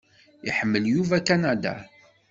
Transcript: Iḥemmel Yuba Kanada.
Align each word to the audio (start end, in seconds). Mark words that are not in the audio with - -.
Iḥemmel 0.49 0.83
Yuba 0.93 1.17
Kanada. 1.27 1.75